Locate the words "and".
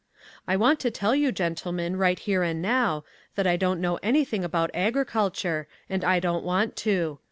2.41-2.59, 5.91-6.03